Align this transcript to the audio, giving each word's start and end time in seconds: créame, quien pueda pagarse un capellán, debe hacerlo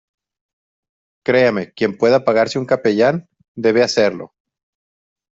créame, 1.23 1.73
quien 1.73 1.95
pueda 1.95 2.25
pagarse 2.25 2.57
un 2.57 2.65
capellán, 2.65 3.29
debe 3.53 3.83
hacerlo 3.83 4.33